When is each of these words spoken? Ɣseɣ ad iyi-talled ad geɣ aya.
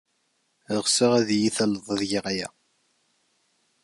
Ɣseɣ 0.83 1.11
ad 1.19 1.29
iyi-talled 1.35 1.87
ad 1.93 2.01
geɣ 2.11 2.25
aya. 2.31 2.49